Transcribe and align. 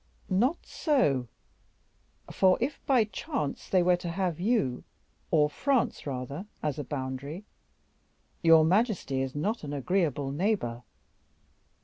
"Not 0.31 0.65
so; 0.65 1.27
for 2.31 2.57
if, 2.59 2.83
by 2.87 3.03
chance, 3.03 3.69
they 3.69 3.83
were 3.83 3.97
to 3.97 4.09
have 4.09 4.39
you, 4.39 4.83
or 5.29 5.47
France 5.47 6.07
rather, 6.07 6.47
as 6.63 6.79
a 6.79 6.83
boundary, 6.83 7.45
your 8.41 8.65
majesty 8.65 9.21
is 9.21 9.35
not 9.35 9.63
an 9.63 9.73
agreeable 9.73 10.31
neighbor. 10.31 10.81